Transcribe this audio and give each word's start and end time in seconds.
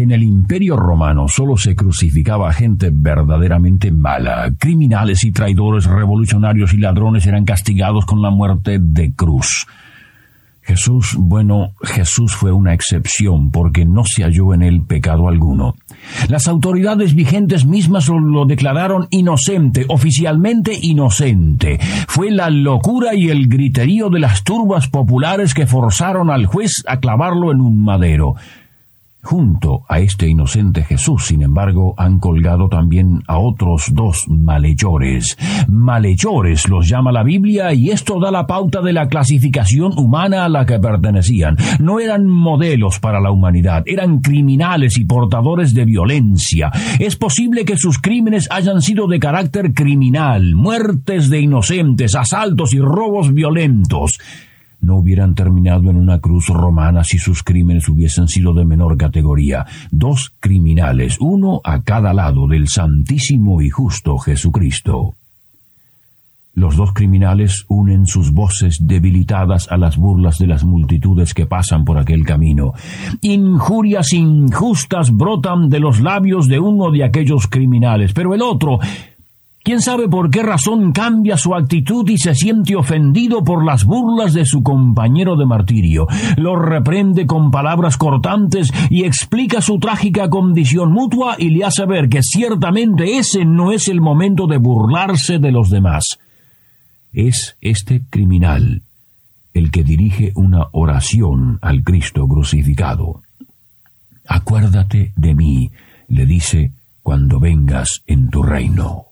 En 0.00 0.12
el 0.12 0.22
Imperio 0.22 0.78
Romano 0.78 1.28
solo 1.28 1.58
se 1.58 1.76
crucificaba 1.76 2.50
gente 2.54 2.88
verdaderamente 2.90 3.92
mala. 3.92 4.50
Criminales 4.58 5.24
y 5.24 5.30
traidores, 5.30 5.84
revolucionarios 5.84 6.72
y 6.72 6.78
ladrones 6.78 7.26
eran 7.26 7.44
castigados 7.44 8.06
con 8.06 8.22
la 8.22 8.30
muerte 8.30 8.78
de 8.80 9.12
cruz. 9.12 9.66
Jesús, 10.62 11.16
bueno, 11.18 11.74
Jesús 11.82 12.32
fue 12.32 12.50
una 12.50 12.72
excepción 12.72 13.50
porque 13.50 13.84
no 13.84 14.04
se 14.06 14.22
halló 14.22 14.54
en 14.54 14.62
él 14.62 14.80
pecado 14.86 15.28
alguno. 15.28 15.74
Las 16.28 16.48
autoridades 16.48 17.14
vigentes 17.14 17.66
mismas 17.66 18.08
lo 18.08 18.46
declararon 18.46 19.06
inocente, 19.10 19.84
oficialmente 19.88 20.78
inocente. 20.80 21.78
Fue 22.08 22.30
la 22.30 22.48
locura 22.48 23.14
y 23.14 23.28
el 23.28 23.48
griterío 23.48 24.08
de 24.08 24.20
las 24.20 24.44
turbas 24.44 24.88
populares 24.88 25.52
que 25.52 25.66
forzaron 25.66 26.30
al 26.30 26.46
juez 26.46 26.84
a 26.86 27.00
clavarlo 27.00 27.52
en 27.52 27.60
un 27.60 27.84
madero. 27.84 28.36
Junto 29.22 29.82
a 29.86 30.00
este 30.00 30.28
inocente 30.28 30.82
Jesús, 30.82 31.26
sin 31.26 31.42
embargo, 31.42 31.94
han 31.98 32.18
colgado 32.18 32.68
también 32.68 33.22
a 33.26 33.38
otros 33.38 33.92
dos 33.92 34.26
malhechores. 34.28 35.36
Malhechores 35.68 36.68
los 36.68 36.88
llama 36.88 37.12
la 37.12 37.22
Biblia 37.22 37.74
y 37.74 37.90
esto 37.90 38.18
da 38.18 38.30
la 38.30 38.46
pauta 38.46 38.80
de 38.80 38.94
la 38.94 39.08
clasificación 39.08 39.92
humana 39.98 40.46
a 40.46 40.48
la 40.48 40.64
que 40.64 40.78
pertenecían. 40.78 41.58
No 41.78 42.00
eran 42.00 42.26
modelos 42.26 42.98
para 42.98 43.20
la 43.20 43.30
humanidad, 43.30 43.82
eran 43.84 44.20
criminales 44.20 44.96
y 44.96 45.04
portadores 45.04 45.74
de 45.74 45.84
violencia. 45.84 46.70
Es 46.98 47.16
posible 47.16 47.66
que 47.66 47.76
sus 47.76 47.98
crímenes 47.98 48.48
hayan 48.50 48.80
sido 48.80 49.06
de 49.06 49.20
carácter 49.20 49.74
criminal, 49.74 50.54
muertes 50.54 51.28
de 51.28 51.40
inocentes, 51.40 52.14
asaltos 52.14 52.72
y 52.72 52.78
robos 52.78 53.34
violentos 53.34 54.18
no 54.80 54.96
hubieran 54.96 55.34
terminado 55.34 55.90
en 55.90 55.96
una 55.96 56.18
cruz 56.18 56.48
romana 56.48 57.04
si 57.04 57.18
sus 57.18 57.42
crímenes 57.42 57.88
hubiesen 57.88 58.28
sido 58.28 58.54
de 58.54 58.64
menor 58.64 58.96
categoría. 58.96 59.66
Dos 59.90 60.32
criminales, 60.40 61.16
uno 61.20 61.60
a 61.64 61.82
cada 61.82 62.12
lado 62.12 62.46
del 62.46 62.68
Santísimo 62.68 63.62
y 63.62 63.70
Justo 63.70 64.18
Jesucristo. 64.18 65.14
Los 66.54 66.76
dos 66.76 66.92
criminales 66.92 67.64
unen 67.68 68.06
sus 68.06 68.32
voces 68.32 68.78
debilitadas 68.82 69.70
a 69.70 69.76
las 69.76 69.96
burlas 69.96 70.36
de 70.38 70.48
las 70.48 70.64
multitudes 70.64 71.32
que 71.32 71.46
pasan 71.46 71.84
por 71.84 71.96
aquel 71.96 72.24
camino. 72.24 72.72
Injurias 73.20 74.12
injustas 74.12 75.12
brotan 75.12 75.68
de 75.68 75.78
los 75.78 76.00
labios 76.00 76.48
de 76.48 76.58
uno 76.58 76.90
de 76.90 77.04
aquellos 77.04 77.46
criminales, 77.46 78.12
pero 78.12 78.34
el 78.34 78.42
otro 78.42 78.80
¿Quién 79.62 79.82
sabe 79.82 80.08
por 80.08 80.30
qué 80.30 80.42
razón 80.42 80.92
cambia 80.92 81.36
su 81.36 81.54
actitud 81.54 82.08
y 82.08 82.16
se 82.16 82.34
siente 82.34 82.76
ofendido 82.76 83.44
por 83.44 83.62
las 83.62 83.84
burlas 83.84 84.32
de 84.32 84.46
su 84.46 84.62
compañero 84.62 85.36
de 85.36 85.44
martirio? 85.44 86.06
Lo 86.38 86.56
reprende 86.56 87.26
con 87.26 87.50
palabras 87.50 87.98
cortantes 87.98 88.72
y 88.88 89.04
explica 89.04 89.60
su 89.60 89.78
trágica 89.78 90.30
condición 90.30 90.92
mutua 90.92 91.36
y 91.38 91.50
le 91.50 91.64
hace 91.64 91.84
ver 91.84 92.08
que 92.08 92.22
ciertamente 92.22 93.18
ese 93.18 93.44
no 93.44 93.70
es 93.70 93.88
el 93.88 94.00
momento 94.00 94.46
de 94.46 94.56
burlarse 94.56 95.38
de 95.38 95.52
los 95.52 95.68
demás. 95.68 96.18
Es 97.12 97.56
este 97.60 98.00
criminal 98.08 98.82
el 99.52 99.70
que 99.70 99.84
dirige 99.84 100.32
una 100.36 100.68
oración 100.72 101.58
al 101.60 101.82
Cristo 101.82 102.26
crucificado. 102.26 103.20
Acuérdate 104.26 105.12
de 105.16 105.34
mí, 105.34 105.70
le 106.08 106.24
dice, 106.24 106.72
cuando 107.02 107.40
vengas 107.40 108.02
en 108.06 108.30
tu 108.30 108.42
reino. 108.42 109.09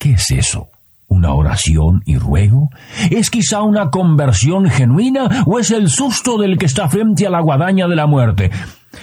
¿Qué 0.00 0.12
es 0.12 0.30
eso? 0.30 0.68
¿Una 1.08 1.34
oración 1.34 2.02
y 2.06 2.16
ruego? 2.16 2.70
¿Es 3.10 3.28
quizá 3.28 3.60
una 3.60 3.90
conversión 3.90 4.70
genuina 4.70 5.44
o 5.44 5.58
es 5.58 5.70
el 5.72 5.90
susto 5.90 6.38
del 6.38 6.56
que 6.56 6.64
está 6.64 6.88
frente 6.88 7.26
a 7.26 7.30
la 7.30 7.40
guadaña 7.40 7.86
de 7.86 7.96
la 7.96 8.06
muerte? 8.06 8.50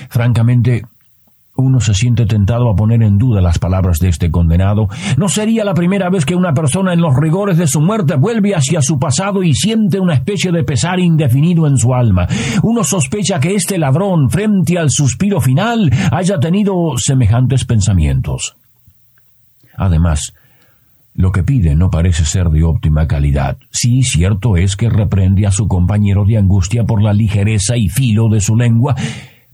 Francamente, 0.09 0.81
uno 1.55 1.79
se 1.81 1.93
siente 1.93 2.25
tentado 2.25 2.71
a 2.71 2.75
poner 2.75 3.03
en 3.03 3.19
duda 3.19 3.41
las 3.41 3.59
palabras 3.59 3.99
de 3.99 4.09
este 4.09 4.31
condenado. 4.31 4.87
No 5.17 5.29
sería 5.29 5.63
la 5.63 5.75
primera 5.75 6.09
vez 6.09 6.25
que 6.25 6.33
una 6.33 6.55
persona 6.55 6.93
en 6.93 7.01
los 7.01 7.15
rigores 7.15 7.59
de 7.59 7.67
su 7.67 7.79
muerte 7.79 8.15
vuelve 8.15 8.55
hacia 8.55 8.81
su 8.81 8.97
pasado 8.97 9.43
y 9.43 9.53
siente 9.53 9.99
una 9.99 10.15
especie 10.15 10.51
de 10.51 10.63
pesar 10.63 10.99
indefinido 10.99 11.67
en 11.67 11.77
su 11.77 11.93
alma. 11.93 12.27
Uno 12.63 12.83
sospecha 12.83 13.39
que 13.39 13.53
este 13.53 13.77
ladrón, 13.77 14.31
frente 14.31 14.79
al 14.79 14.89
suspiro 14.89 15.41
final, 15.41 15.91
haya 16.11 16.39
tenido 16.39 16.73
semejantes 16.97 17.65
pensamientos. 17.65 18.55
Además, 19.77 20.33
lo 21.17 21.31
que 21.31 21.43
pide 21.43 21.75
no 21.75 21.89
parece 21.89 22.23
ser 22.25 22.49
de 22.49 22.63
óptima 22.63 23.07
calidad. 23.07 23.57
Sí, 23.71 24.03
cierto 24.03 24.55
es 24.55 24.75
que 24.75 24.87
reprende 24.87 25.47
a 25.47 25.51
su 25.51 25.67
compañero 25.67 26.25
de 26.25 26.37
angustia 26.37 26.85
por 26.85 27.01
la 27.01 27.11
ligereza 27.11 27.75
y 27.75 27.89
filo 27.89 28.29
de 28.29 28.39
su 28.39 28.55
lengua, 28.55 28.95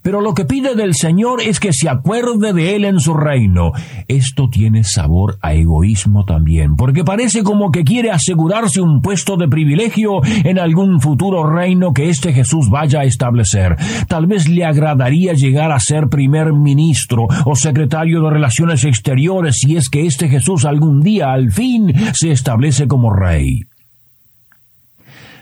pero 0.03 0.21
lo 0.21 0.33
que 0.33 0.45
pide 0.45 0.75
del 0.75 0.93
Señor 0.93 1.41
es 1.41 1.59
que 1.59 1.73
se 1.73 1.89
acuerde 1.89 2.53
de 2.53 2.75
Él 2.75 2.85
en 2.85 2.99
su 2.99 3.13
reino. 3.13 3.71
Esto 4.07 4.49
tiene 4.49 4.83
sabor 4.83 5.39
a 5.41 5.53
egoísmo 5.53 6.25
también, 6.25 6.75
porque 6.75 7.03
parece 7.03 7.41
como 7.41 7.71
que 7.71 7.83
quiere 7.83 8.11
asegurarse 8.11 8.81
un 8.81 9.01
puesto 9.01 9.37
de 9.37 9.47
privilegio 9.47 10.21
en 10.43 10.59
algún 10.59 11.01
futuro 11.01 11.49
reino 11.49 11.93
que 11.93 12.09
este 12.09 12.33
Jesús 12.33 12.69
vaya 12.69 12.99
a 12.99 13.05
establecer. 13.05 13.77
Tal 14.07 14.27
vez 14.27 14.47
le 14.47 14.65
agradaría 14.65 15.33
llegar 15.33 15.71
a 15.71 15.79
ser 15.79 16.09
primer 16.09 16.53
ministro 16.53 17.27
o 17.45 17.55
secretario 17.55 18.21
de 18.21 18.29
Relaciones 18.29 18.83
Exteriores 18.83 19.59
si 19.59 19.77
es 19.77 19.89
que 19.89 20.05
este 20.05 20.27
Jesús 20.27 20.65
algún 20.65 21.01
día 21.01 21.31
al 21.31 21.51
fin 21.51 21.93
se 22.13 22.31
establece 22.31 22.87
como 22.87 23.13
rey. 23.13 23.61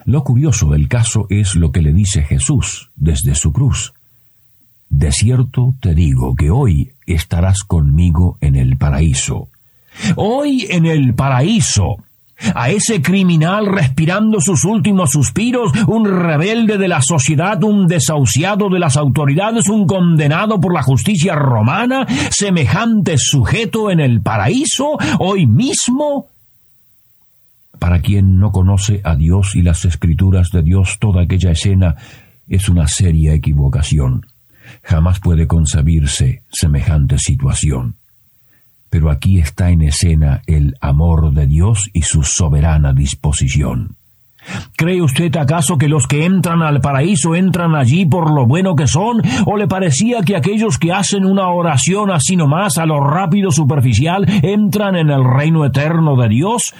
Lo 0.05 0.23
curioso 0.23 0.69
del 0.69 0.87
caso 0.87 1.25
es 1.29 1.55
lo 1.55 1.71
que 1.71 1.81
le 1.81 1.93
dice 1.93 2.23
Jesús 2.23 2.91
desde 2.95 3.35
su 3.35 3.51
cruz. 3.51 3.93
De 4.91 5.09
cierto 5.13 5.73
te 5.79 5.95
digo 5.95 6.35
que 6.35 6.51
hoy 6.51 6.91
estarás 7.07 7.63
conmigo 7.63 8.37
en 8.41 8.57
el 8.57 8.77
paraíso. 8.77 9.47
Hoy 10.17 10.67
en 10.69 10.85
el 10.85 11.15
paraíso. 11.15 11.95
A 12.55 12.71
ese 12.71 13.01
criminal 13.01 13.67
respirando 13.67 14.41
sus 14.41 14.65
últimos 14.65 15.11
suspiros, 15.11 15.71
un 15.87 16.05
rebelde 16.05 16.77
de 16.77 16.87
la 16.89 17.01
sociedad, 17.01 17.63
un 17.63 17.87
desahuciado 17.87 18.67
de 18.67 18.79
las 18.79 18.97
autoridades, 18.97 19.69
un 19.69 19.87
condenado 19.87 20.59
por 20.59 20.73
la 20.73 20.81
justicia 20.81 21.35
romana, 21.35 22.05
semejante 22.29 23.17
sujeto 23.17 23.91
en 23.91 24.01
el 24.01 24.21
paraíso, 24.21 24.97
hoy 25.19 25.45
mismo. 25.45 26.25
Para 27.79 28.01
quien 28.01 28.39
no 28.39 28.51
conoce 28.51 29.01
a 29.03 29.15
Dios 29.15 29.55
y 29.55 29.61
las 29.61 29.85
escrituras 29.85 30.49
de 30.51 30.63
Dios, 30.63 30.97
toda 30.99 31.21
aquella 31.21 31.51
escena 31.51 31.95
es 32.49 32.67
una 32.67 32.87
seria 32.87 33.33
equivocación. 33.33 34.25
Jamás 34.83 35.19
puede 35.19 35.47
concebirse 35.47 36.43
semejante 36.51 37.17
situación. 37.17 37.95
Pero 38.89 39.09
aquí 39.09 39.39
está 39.39 39.69
en 39.69 39.81
escena 39.81 40.41
el 40.47 40.75
amor 40.81 41.33
de 41.33 41.47
Dios 41.47 41.89
y 41.93 42.01
su 42.01 42.23
soberana 42.23 42.93
disposición. 42.93 43.95
¿Cree 44.75 45.01
usted 45.01 45.35
acaso 45.37 45.77
que 45.77 45.87
los 45.87 46.07
que 46.07 46.25
entran 46.25 46.61
al 46.63 46.81
paraíso 46.81 47.35
entran 47.35 47.75
allí 47.75 48.05
por 48.05 48.33
lo 48.33 48.47
bueno 48.47 48.75
que 48.75 48.87
son? 48.87 49.21
¿O 49.45 49.55
le 49.55 49.67
parecía 49.67 50.23
que 50.23 50.35
aquellos 50.35 50.77
que 50.77 50.91
hacen 50.91 51.25
una 51.25 51.49
oración 51.49 52.11
así 52.11 52.35
nomás 52.35 52.77
a 52.77 52.85
lo 52.85 52.99
rápido 52.99 53.51
superficial 53.51 54.25
entran 54.41 54.95
en 54.95 55.09
el 55.09 55.23
reino 55.23 55.63
eterno 55.63 56.15
de 56.15 56.29
Dios? 56.29 56.73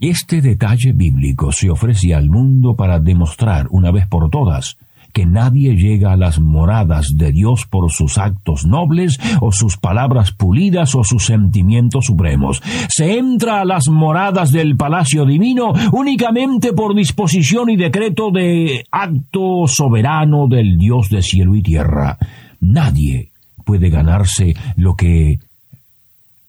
Este 0.00 0.40
detalle 0.40 0.92
bíblico 0.92 1.52
se 1.52 1.70
ofrece 1.70 2.14
al 2.14 2.28
mundo 2.28 2.74
para 2.74 2.98
demostrar 2.98 3.68
una 3.70 3.92
vez 3.92 4.08
por 4.08 4.28
todas 4.30 4.76
que 5.12 5.26
nadie 5.26 5.76
llega 5.76 6.12
a 6.12 6.16
las 6.16 6.40
moradas 6.40 7.16
de 7.16 7.32
Dios 7.32 7.66
por 7.66 7.92
sus 7.92 8.18
actos 8.18 8.64
nobles 8.64 9.18
o 9.40 9.52
sus 9.52 9.76
palabras 9.76 10.32
pulidas 10.32 10.94
o 10.94 11.04
sus 11.04 11.26
sentimientos 11.26 12.06
supremos. 12.06 12.62
Se 12.88 13.18
entra 13.18 13.60
a 13.60 13.64
las 13.64 13.88
moradas 13.88 14.52
del 14.52 14.76
palacio 14.76 15.24
divino 15.24 15.72
únicamente 15.92 16.72
por 16.72 16.94
disposición 16.94 17.70
y 17.70 17.76
decreto 17.76 18.30
de 18.30 18.84
acto 18.90 19.66
soberano 19.66 20.48
del 20.48 20.78
Dios 20.78 21.10
de 21.10 21.22
cielo 21.22 21.54
y 21.54 21.62
tierra. 21.62 22.18
Nadie 22.60 23.30
puede 23.64 23.90
ganarse 23.90 24.54
lo 24.76 24.96
que 24.96 25.38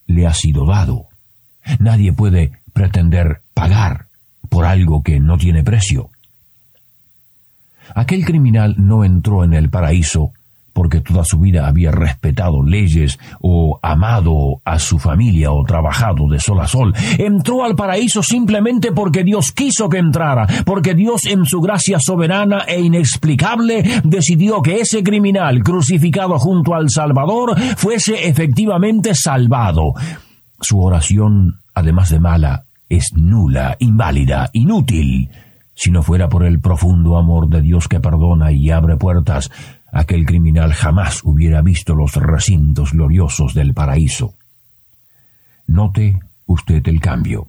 le 0.07 0.27
ha 0.27 0.33
sido 0.33 0.65
dado. 0.65 1.05
Nadie 1.79 2.13
puede 2.13 2.51
pretender 2.73 3.41
pagar 3.53 4.05
por 4.49 4.65
algo 4.65 5.03
que 5.03 5.19
no 5.19 5.37
tiene 5.37 5.63
precio. 5.63 6.09
Aquel 7.95 8.25
criminal 8.25 8.75
no 8.77 9.03
entró 9.03 9.43
en 9.43 9.53
el 9.53 9.69
paraíso 9.69 10.31
porque 10.73 11.01
toda 11.01 11.23
su 11.23 11.39
vida 11.39 11.67
había 11.67 11.91
respetado 11.91 12.63
leyes 12.63 13.19
o 13.39 13.79
amado 13.81 14.61
a 14.65 14.79
su 14.79 14.99
familia 14.99 15.51
o 15.51 15.63
trabajado 15.63 16.27
de 16.27 16.39
sol 16.39 16.59
a 16.59 16.67
sol. 16.67 16.93
Entró 17.17 17.63
al 17.63 17.75
paraíso 17.75 18.23
simplemente 18.23 18.91
porque 18.91 19.23
Dios 19.23 19.51
quiso 19.51 19.87
que 19.87 19.99
entrara, 19.99 20.47
porque 20.65 20.95
Dios 20.95 21.25
en 21.25 21.45
su 21.45 21.61
gracia 21.61 21.99
soberana 21.99 22.63
e 22.67 22.81
inexplicable 22.81 24.01
decidió 24.03 24.61
que 24.61 24.81
ese 24.81 25.03
criminal 25.03 25.63
crucificado 25.63 26.37
junto 26.39 26.73
al 26.73 26.89
Salvador 26.89 27.57
fuese 27.77 28.27
efectivamente 28.27 29.13
salvado. 29.13 29.93
Su 30.59 30.81
oración, 30.81 31.59
además 31.75 32.09
de 32.09 32.19
mala, 32.19 32.63
es 32.89 33.13
nula, 33.13 33.75
inválida, 33.79 34.49
inútil. 34.53 35.29
Si 35.75 35.91
no 35.91 36.03
fuera 36.03 36.29
por 36.29 36.45
el 36.45 36.59
profundo 36.59 37.17
amor 37.17 37.49
de 37.49 37.61
Dios 37.61 37.87
que 37.87 37.99
perdona 37.99 38.51
y 38.51 38.69
abre 38.69 38.97
puertas, 38.97 39.51
aquel 39.91 40.25
criminal 40.25 40.73
jamás 40.73 41.21
hubiera 41.23 41.61
visto 41.61 41.95
los 41.95 42.15
recintos 42.15 42.93
gloriosos 42.93 43.53
del 43.53 43.73
paraíso. 43.73 44.33
Note 45.67 46.19
usted 46.45 46.87
el 46.87 46.99
cambio. 46.99 47.47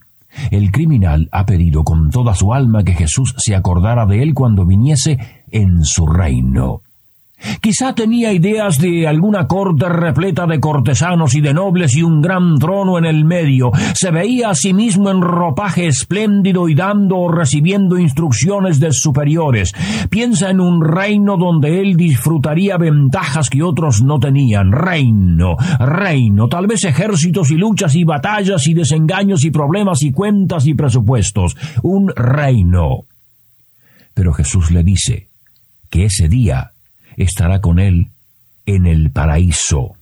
El 0.51 0.73
criminal 0.73 1.29
ha 1.33 1.47
pedido 1.47 1.85
con 1.85 2.11
toda 2.11 2.35
su 2.35 2.53
alma 2.53 2.83
que 2.83 2.95
Jesús 2.95 3.35
se 3.39 3.55
acordara 3.55 4.07
de 4.07 4.23
él 4.23 4.35
cuando 4.35 4.67
viniese 4.67 5.19
en 5.51 5.85
su 5.85 6.07
reino. 6.07 6.84
Quizá 7.61 7.95
tenía 7.95 8.33
ideas 8.33 8.79
de 8.79 9.07
alguna 9.07 9.47
corte 9.47 9.89
repleta 9.89 10.47
de 10.47 10.61
cortesanos 10.61 11.35
y 11.35 11.41
de 11.41 11.55
nobles 11.55 11.97
y 11.97 12.03
un 12.03 12.21
gran 12.21 12.59
trono 12.59 12.99
en 12.99 13.05
el 13.05 13.25
medio. 13.25 13.71
Se 13.95 14.11
veía 14.11 14.51
a 14.51 14.55
sí 14.55 14.73
mismo 14.73 15.11
en 15.11 15.21
ropaje 15.21 15.87
espléndido 15.87 16.69
y 16.69 16.75
dando 16.75 17.19
o 17.19 17.31
recibiendo 17.31 17.99
instrucciones 17.99 18.81
de 18.81 18.93
superiores. 18.93 19.73
Piensa 20.11 20.51
en 20.51 20.61
un 20.61 20.85
reino 20.85 21.37
donde 21.37 21.81
él 21.81 21.97
disfrutaría 21.97 22.77
ventajas 22.77 23.51
que 23.51 23.63
otros 23.63 24.03
no 24.03 24.19
tenían. 24.19 24.73
Reino, 24.73 25.57
reino, 25.79 26.49
tal 26.49 26.67
vez 26.67 26.85
ejércitos 26.85 27.51
y 27.51 27.57
luchas 27.57 27.95
y 27.95 28.05
batallas 28.05 28.67
y 28.67 28.75
desengaños 28.75 29.45
y 29.45 29.51
problemas 29.51 30.03
y 30.03 30.13
cuentas 30.13 30.67
y 30.67 30.75
presupuestos. 30.75 31.57
Un 31.83 32.13
reino. 32.15 33.05
Pero 34.15 34.33
Jesús 34.33 34.71
le 34.71 34.85
dice 34.85 35.29
que 35.91 36.05
ese 36.05 36.29
día 36.29 36.74
estará 37.17 37.61
con 37.61 37.79
él 37.79 38.09
en 38.67 38.87
el 38.87 39.11
paraíso. 39.11 39.97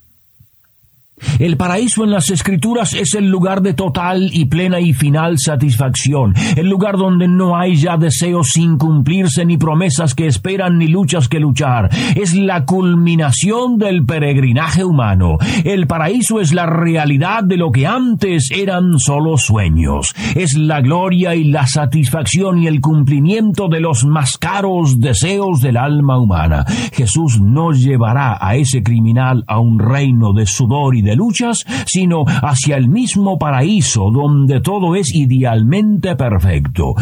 El 1.39 1.57
paraíso 1.57 2.05
en 2.05 2.11
las 2.11 2.31
escrituras 2.31 2.95
es 2.95 3.15
el 3.15 3.29
lugar 3.29 3.63
de 3.63 3.75
total 3.75 4.31
y 4.33 4.47
plena 4.47 4.81
y 4.81 4.93
final 4.93 5.39
satisfacción, 5.39 6.35
el 6.57 6.69
lugar 6.69 6.97
donde 6.97 7.29
no 7.29 7.57
hay 7.57 7.77
ya 7.77 7.97
deseos 7.97 8.49
sin 8.53 8.79
cumplirse 8.79 9.45
ni 9.45 9.57
promesas 9.57 10.15
que 10.15 10.27
esperan 10.27 10.79
ni 10.79 10.89
luchas 10.89 11.29
que 11.29 11.41
luchar. 11.41 11.91
Es 12.15 12.35
la 12.35 12.65
culminación 12.65 13.79
del 13.79 14.05
peregrinaje 14.05 14.85
humano. 14.85 15.39
El 15.65 15.87
paraíso 15.87 16.41
es 16.41 16.53
la 16.53 16.67
realidad 16.67 17.45
de 17.45 17.57
lo 17.57 17.71
que 17.71 17.87
antes 17.87 18.51
eran 18.51 18.99
solo 18.99 19.37
sueños. 19.37 20.15
Es 20.35 20.57
la 20.57 20.81
gloria 20.81 21.35
y 21.35 21.45
la 21.45 21.67
satisfacción 21.67 22.59
y 22.59 22.67
el 22.67 22.81
cumplimiento 22.81 23.69
de 23.69 23.81
los 23.81 24.05
más 24.05 24.39
caros 24.39 25.01
deseos 25.01 25.61
del 25.61 25.77
alma 25.77 26.19
humana. 26.19 26.65
Jesús 26.93 27.41
no 27.41 27.73
llevará 27.73 28.39
a 28.41 28.57
ese 28.57 28.83
criminal 28.83 29.45
a 29.47 29.59
un 29.59 29.79
reino 29.79 30.33
de 30.33 30.47
sudor 30.47 30.97
y 30.97 31.03
de 31.03 31.12
luchas, 31.17 31.65
sino 31.87 32.25
hacia 32.27 32.77
el 32.77 32.89
mismo 32.89 33.39
paraíso 33.39 34.11
donde 34.11 34.61
todo 34.61 34.97
es 34.97 35.15
idealmente 35.15 36.17
perfecto. 36.17 36.95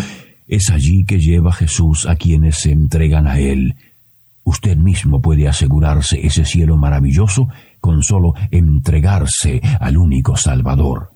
Es 0.46 0.70
allí 0.70 1.04
que 1.04 1.20
lleva 1.20 1.52
Jesús 1.52 2.06
a 2.06 2.16
quienes 2.16 2.58
se 2.58 2.72
entregan 2.72 3.26
a 3.26 3.38
Él. 3.38 3.76
Usted 4.42 4.76
mismo 4.76 5.20
puede 5.20 5.46
asegurarse 5.46 6.26
ese 6.26 6.44
cielo 6.44 6.76
maravilloso 6.76 7.48
con 7.80 8.02
solo 8.02 8.34
entregarse 8.50 9.60
al 9.78 9.96
único 9.96 10.36
Salvador. 10.36 11.10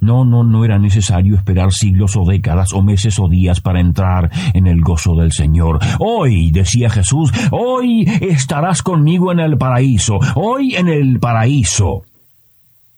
No, 0.00 0.24
no, 0.24 0.44
no 0.44 0.64
era 0.64 0.78
necesario 0.78 1.36
esperar 1.36 1.72
siglos 1.72 2.16
o 2.16 2.24
décadas 2.24 2.72
o 2.72 2.82
meses 2.82 3.18
o 3.18 3.28
días 3.28 3.60
para 3.60 3.80
entrar 3.80 4.30
en 4.54 4.66
el 4.66 4.80
gozo 4.80 5.14
del 5.14 5.32
Señor. 5.32 5.78
Hoy, 5.98 6.50
decía 6.50 6.90
Jesús, 6.90 7.32
hoy 7.50 8.04
estarás 8.20 8.82
conmigo 8.82 9.32
en 9.32 9.40
el 9.40 9.56
paraíso, 9.56 10.18
hoy 10.34 10.76
en 10.76 10.88
el 10.88 11.18
paraíso. 11.18 12.02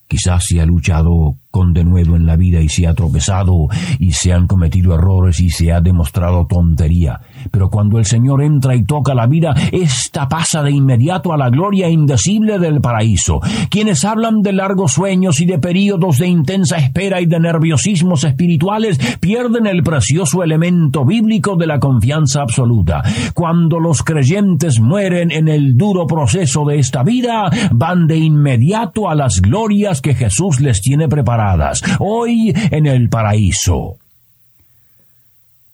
Quizás 0.08 0.44
se 0.44 0.60
ha 0.60 0.66
luchado 0.66 1.37
con 1.50 1.73
denuedo 1.73 2.17
en 2.17 2.26
la 2.26 2.37
vida 2.37 2.61
y 2.61 2.69
se 2.69 2.87
ha 2.87 2.94
tropezado 2.94 3.69
y 3.99 4.12
se 4.12 4.32
han 4.32 4.47
cometido 4.47 4.94
errores 4.94 5.41
y 5.41 5.50
se 5.50 5.73
ha 5.73 5.81
demostrado 5.81 6.47
tontería. 6.47 7.20
Pero 7.50 7.70
cuando 7.70 7.99
el 7.99 8.05
Señor 8.05 8.43
entra 8.43 8.75
y 8.76 8.85
toca 8.85 9.14
la 9.14 9.26
vida, 9.26 9.55
ésta 9.73 10.29
pasa 10.29 10.62
de 10.62 10.70
inmediato 10.70 11.32
a 11.32 11.37
la 11.37 11.50
gloria 11.50 11.88
indecible 11.88 12.58
del 12.58 12.81
paraíso. 12.81 13.41
Quienes 13.70 14.05
hablan 14.05 14.43
de 14.43 14.52
largos 14.52 14.93
sueños 14.93 15.41
y 15.41 15.47
de 15.47 15.58
períodos 15.58 16.19
de 16.19 16.29
intensa 16.29 16.76
espera 16.76 17.20
y 17.20 17.26
de 17.26 17.41
nerviosismos 17.41 18.25
espirituales 18.25 18.99
pierden 19.20 19.67
el 19.67 19.82
precioso 19.82 20.43
elemento 20.43 21.05
bíblico 21.05 21.56
de 21.56 21.67
la 21.67 21.79
confianza 21.79 22.43
absoluta. 22.43 23.02
Cuando 23.35 23.81
los 23.81 24.02
creyentes 24.02 24.81
mueren 24.81 25.31
en 25.31 25.49
el 25.49 25.76
duro 25.76 26.06
proceso 26.06 26.64
de 26.64 26.79
esta 26.79 27.02
vida, 27.02 27.50
van 27.73 28.06
de 28.06 28.19
inmediato 28.19 29.08
a 29.08 29.14
las 29.14 29.41
glorias 29.41 30.00
que 30.00 30.14
Jesús 30.14 30.61
les 30.61 30.81
tiene 30.81 31.08
preparadas, 31.08 31.39
hoy 31.98 32.52
en 32.70 32.87
el 32.87 33.08
paraíso. 33.08 33.96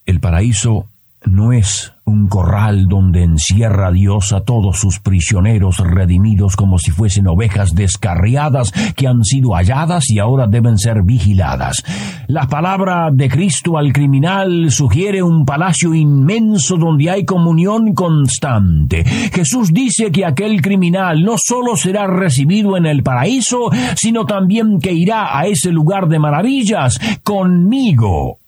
El 0.04 0.20
paraíso 0.20 0.88
no 1.24 1.52
es 1.52 1.92
un 2.06 2.28
corral 2.28 2.86
donde 2.86 3.24
encierra 3.24 3.90
Dios 3.90 4.32
a 4.32 4.40
todos 4.40 4.78
sus 4.78 5.00
prisioneros 5.00 5.78
redimidos 5.78 6.54
como 6.54 6.78
si 6.78 6.92
fuesen 6.92 7.26
ovejas 7.26 7.74
descarriadas 7.74 8.70
que 8.94 9.08
han 9.08 9.24
sido 9.24 9.54
halladas 9.54 10.08
y 10.08 10.20
ahora 10.20 10.46
deben 10.46 10.78
ser 10.78 11.02
vigiladas. 11.02 11.84
La 12.28 12.46
palabra 12.46 13.10
de 13.12 13.28
Cristo 13.28 13.76
al 13.76 13.92
criminal 13.92 14.70
sugiere 14.70 15.20
un 15.20 15.44
palacio 15.44 15.94
inmenso 15.94 16.76
donde 16.76 17.10
hay 17.10 17.24
comunión 17.24 17.92
constante. 17.92 19.04
Jesús 19.04 19.72
dice 19.72 20.12
que 20.12 20.24
aquel 20.24 20.62
criminal 20.62 21.24
no 21.24 21.34
solo 21.36 21.76
será 21.76 22.06
recibido 22.06 22.76
en 22.76 22.86
el 22.86 23.02
paraíso, 23.02 23.68
sino 23.96 24.26
también 24.26 24.78
que 24.78 24.92
irá 24.92 25.36
a 25.36 25.46
ese 25.46 25.72
lugar 25.72 26.06
de 26.06 26.20
maravillas 26.20 27.00
conmigo 27.24 28.38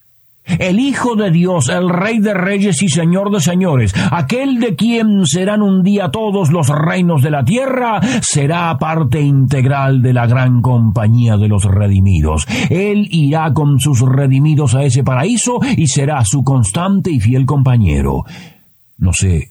el 0.59 0.81
Hijo 0.81 1.17
de 1.17 1.31
Dios, 1.31 1.69
el 1.69 1.89
Rey 1.89 2.19
de 2.19 2.35
Reyes 2.35 2.83
y 2.83 2.89
Señor 2.89 3.31
de 3.31 3.41
Señores, 3.41 3.95
aquel 4.11 4.61
de 4.61 4.77
quien 4.77 5.27
serán 5.27 5.63
un 5.63 5.83
día 5.83 6.11
todos 6.11 6.51
los 6.51 6.69
reinos 6.69 7.23
de 7.23 7.31
la 7.31 7.45
tierra, 7.45 8.01
será 8.23 8.77
parte 8.79 9.21
integral 9.21 10.03
de 10.03 10.13
la 10.13 10.27
gran 10.27 10.63
compañía 10.63 11.37
de 11.37 11.49
los 11.49 11.65
redimidos. 11.65 12.47
Él 12.71 13.09
irá 13.11 13.53
con 13.53 13.81
sus 13.81 14.01
redimidos 14.01 14.75
a 14.75 14.85
ese 14.85 15.05
paraíso 15.05 15.61
y 15.77 15.87
será 15.87 16.25
su 16.25 16.43
constante 16.45 17.11
y 17.11 17.21
fiel 17.21 17.47
compañero. 17.47 18.25
No 18.99 19.13
sé 19.13 19.51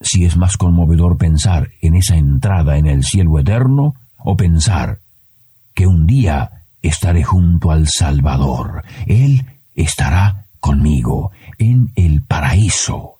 si 0.00 0.24
es 0.24 0.36
más 0.36 0.56
conmovedor 0.56 1.16
pensar 1.16 1.68
en 1.80 1.94
esa 1.94 2.16
entrada 2.16 2.78
en 2.78 2.86
el 2.86 3.04
cielo 3.04 3.38
eterno 3.38 3.94
o 4.18 4.36
pensar 4.36 4.98
que 5.74 5.86
un 5.86 6.06
día 6.06 6.50
estaré 6.82 7.22
junto 7.22 7.70
al 7.70 7.86
Salvador. 7.88 8.82
Él 9.06 9.44
estará 9.82 10.44
conmigo 10.60 11.32
en 11.58 11.90
el 11.96 12.22
paraíso. 12.22 13.14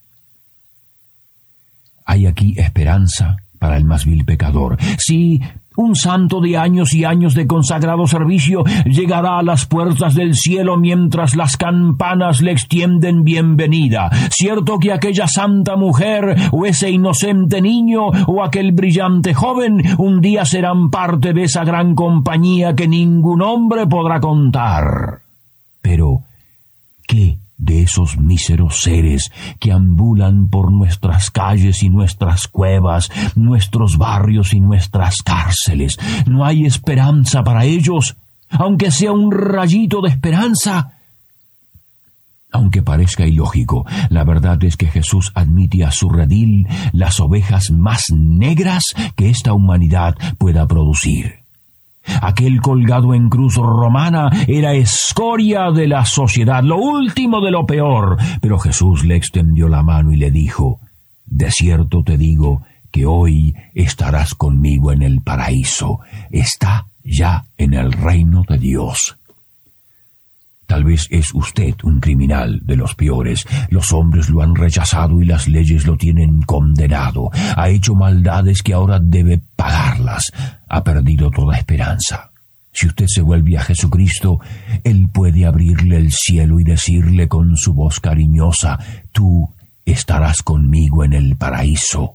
Hay 2.04 2.26
aquí 2.26 2.54
esperanza 2.56 3.36
para 3.58 3.76
el 3.76 3.84
más 3.84 4.04
vil 4.04 4.24
pecador. 4.24 4.76
Sí, 4.98 5.40
un 5.76 5.94
santo 5.94 6.40
de 6.40 6.58
años 6.58 6.92
y 6.94 7.04
años 7.04 7.34
de 7.34 7.46
consagrado 7.46 8.06
servicio 8.06 8.64
llegará 8.84 9.38
a 9.38 9.42
las 9.42 9.66
puertas 9.66 10.14
del 10.14 10.34
cielo 10.34 10.76
mientras 10.76 11.36
las 11.36 11.56
campanas 11.56 12.40
le 12.40 12.52
extienden 12.52 13.22
bienvenida. 13.22 14.10
Cierto 14.30 14.78
que 14.78 14.92
aquella 14.92 15.28
santa 15.28 15.76
mujer 15.76 16.36
o 16.50 16.66
ese 16.66 16.90
inocente 16.90 17.62
niño 17.62 18.08
o 18.26 18.42
aquel 18.42 18.72
brillante 18.72 19.32
joven 19.32 19.82
un 19.98 20.20
día 20.20 20.44
serán 20.44 20.90
parte 20.90 21.32
de 21.32 21.44
esa 21.44 21.64
gran 21.64 21.94
compañía 21.94 22.74
que 22.74 22.88
ningún 22.88 23.40
hombre 23.40 23.86
podrá 23.86 24.20
contar. 24.20 25.20
Pero 25.80 26.24
¿Qué 27.10 27.38
de 27.58 27.82
esos 27.82 28.18
míseros 28.18 28.82
seres 28.82 29.32
que 29.58 29.72
ambulan 29.72 30.46
por 30.46 30.70
nuestras 30.70 31.32
calles 31.32 31.82
y 31.82 31.90
nuestras 31.90 32.46
cuevas, 32.46 33.10
nuestros 33.34 33.98
barrios 33.98 34.54
y 34.54 34.60
nuestras 34.60 35.16
cárceles? 35.22 35.98
¿No 36.28 36.44
hay 36.44 36.66
esperanza 36.66 37.42
para 37.42 37.64
ellos? 37.64 38.16
Aunque 38.50 38.92
sea 38.92 39.10
un 39.10 39.32
rayito 39.32 40.00
de 40.02 40.10
esperanza. 40.10 40.92
Aunque 42.52 42.80
parezca 42.80 43.26
ilógico, 43.26 43.84
la 44.08 44.22
verdad 44.22 44.62
es 44.62 44.76
que 44.76 44.86
Jesús 44.86 45.32
admite 45.34 45.82
a 45.82 45.90
su 45.90 46.10
redil 46.10 46.68
las 46.92 47.18
ovejas 47.18 47.72
más 47.72 48.04
negras 48.12 48.84
que 49.16 49.30
esta 49.30 49.52
humanidad 49.52 50.14
pueda 50.38 50.64
producir. 50.68 51.39
Aquel 52.22 52.60
colgado 52.60 53.14
en 53.14 53.28
cruz 53.28 53.56
romana 53.56 54.30
era 54.46 54.74
escoria 54.74 55.70
de 55.70 55.88
la 55.88 56.04
sociedad, 56.04 56.62
lo 56.62 56.76
último 56.76 57.40
de 57.40 57.50
lo 57.50 57.66
peor. 57.66 58.16
Pero 58.40 58.58
Jesús 58.58 59.04
le 59.04 59.16
extendió 59.16 59.68
la 59.68 59.82
mano 59.82 60.12
y 60.12 60.16
le 60.16 60.30
dijo, 60.30 60.80
De 61.26 61.50
cierto 61.50 62.02
te 62.02 62.16
digo 62.16 62.62
que 62.90 63.06
hoy 63.06 63.54
estarás 63.74 64.34
conmigo 64.34 64.92
en 64.92 65.02
el 65.02 65.20
paraíso. 65.20 66.00
Está 66.30 66.86
ya 67.04 67.44
en 67.56 67.74
el 67.74 67.92
reino 67.92 68.44
de 68.48 68.58
Dios. 68.58 69.19
Tal 70.70 70.84
vez 70.84 71.08
es 71.10 71.34
usted 71.34 71.74
un 71.82 71.98
criminal 71.98 72.60
de 72.62 72.76
los 72.76 72.94
peores. 72.94 73.44
Los 73.70 73.92
hombres 73.92 74.30
lo 74.30 74.40
han 74.40 74.54
rechazado 74.54 75.20
y 75.20 75.24
las 75.24 75.48
leyes 75.48 75.84
lo 75.84 75.96
tienen 75.96 76.42
condenado. 76.42 77.28
Ha 77.56 77.68
hecho 77.70 77.96
maldades 77.96 78.62
que 78.62 78.72
ahora 78.72 79.00
debe 79.00 79.40
pagarlas. 79.56 80.30
Ha 80.68 80.84
perdido 80.84 81.28
toda 81.32 81.56
esperanza. 81.56 82.30
Si 82.70 82.86
usted 82.86 83.06
se 83.08 83.20
vuelve 83.20 83.58
a 83.58 83.62
Jesucristo, 83.62 84.38
Él 84.84 85.08
puede 85.12 85.44
abrirle 85.44 85.96
el 85.96 86.12
cielo 86.12 86.60
y 86.60 86.62
decirle 86.62 87.26
con 87.26 87.56
su 87.56 87.74
voz 87.74 87.98
cariñosa, 87.98 88.78
Tú 89.10 89.50
estarás 89.84 90.40
conmigo 90.44 91.02
en 91.02 91.14
el 91.14 91.34
paraíso. 91.34 92.14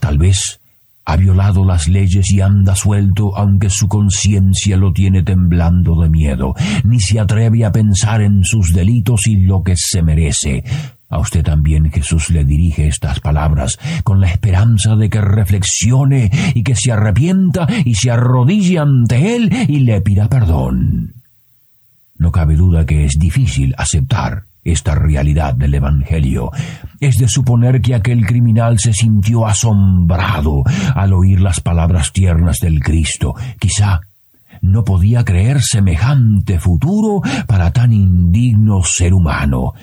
Tal 0.00 0.18
vez 0.18 0.58
ha 1.06 1.16
violado 1.16 1.64
las 1.64 1.86
leyes 1.86 2.30
y 2.32 2.40
anda 2.40 2.74
suelto 2.74 3.36
aunque 3.36 3.70
su 3.70 3.88
conciencia 3.88 4.76
lo 4.76 4.92
tiene 4.92 5.22
temblando 5.22 6.00
de 6.02 6.10
miedo, 6.10 6.54
ni 6.82 7.00
se 7.00 7.20
atreve 7.20 7.64
a 7.64 7.70
pensar 7.70 8.20
en 8.20 8.44
sus 8.44 8.72
delitos 8.72 9.28
y 9.28 9.36
lo 9.36 9.62
que 9.62 9.74
se 9.76 10.02
merece. 10.02 10.64
A 11.08 11.20
usted 11.20 11.44
también 11.44 11.92
Jesús 11.92 12.30
le 12.30 12.44
dirige 12.44 12.88
estas 12.88 13.20
palabras 13.20 13.78
con 14.02 14.20
la 14.20 14.28
esperanza 14.28 14.96
de 14.96 15.08
que 15.08 15.20
reflexione 15.20 16.30
y 16.54 16.64
que 16.64 16.74
se 16.74 16.90
arrepienta 16.90 17.68
y 17.84 17.94
se 17.94 18.10
arrodille 18.10 18.80
ante 18.80 19.36
Él 19.36 19.50
y 19.68 19.78
le 19.80 20.00
pida 20.00 20.28
perdón. 20.28 21.14
No 22.18 22.32
cabe 22.32 22.56
duda 22.56 22.84
que 22.84 23.04
es 23.04 23.16
difícil 23.18 23.74
aceptar 23.78 24.42
esta 24.66 24.94
realidad 24.94 25.54
del 25.54 25.74
Evangelio. 25.74 26.50
Es 27.00 27.16
de 27.16 27.28
suponer 27.28 27.80
que 27.80 27.94
aquel 27.94 28.26
criminal 28.26 28.78
se 28.78 28.92
sintió 28.92 29.46
asombrado 29.46 30.64
al 30.94 31.12
oír 31.12 31.40
las 31.40 31.60
palabras 31.60 32.12
tiernas 32.12 32.58
del 32.58 32.80
Cristo. 32.80 33.34
Quizá 33.58 34.00
no 34.62 34.84
podía 34.84 35.24
creer 35.24 35.62
semejante 35.62 36.58
futuro 36.58 37.22
para 37.46 37.72
tan 37.72 37.92
indigno 37.92 38.82
ser 38.82 39.14
humano. 39.14 39.74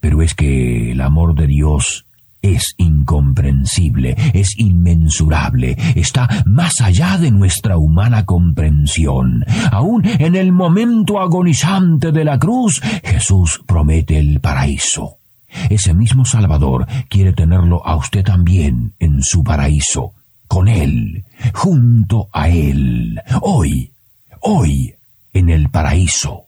Pero 0.00 0.22
es 0.22 0.34
que 0.34 0.92
el 0.92 1.00
amor 1.00 1.34
de 1.34 1.46
Dios 1.46 2.06
es 2.42 2.74
incomprensible, 2.76 4.16
es 4.34 4.58
inmensurable, 4.58 5.76
está 5.94 6.28
más 6.46 6.80
allá 6.80 7.18
de 7.18 7.30
nuestra 7.30 7.76
humana 7.76 8.24
comprensión. 8.24 9.44
Aún 9.70 10.02
en 10.04 10.36
el 10.36 10.52
momento 10.52 11.20
agonizante 11.20 12.12
de 12.12 12.24
la 12.24 12.38
cruz, 12.38 12.80
Jesús 13.02 13.60
promete 13.66 14.18
el 14.18 14.40
paraíso. 14.40 15.16
Ese 15.70 15.94
mismo 15.94 16.24
Salvador 16.24 16.86
quiere 17.08 17.32
tenerlo 17.32 17.84
a 17.86 17.96
usted 17.96 18.22
también 18.22 18.92
en 18.98 19.22
su 19.22 19.42
paraíso, 19.42 20.12
con 20.46 20.68
Él, 20.68 21.24
junto 21.54 22.28
a 22.32 22.48
Él, 22.48 23.20
hoy, 23.40 23.90
hoy, 24.40 24.94
en 25.32 25.48
el 25.48 25.70
paraíso. 25.70 26.47